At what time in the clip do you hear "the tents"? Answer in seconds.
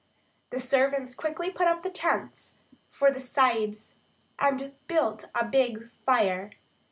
1.83-2.57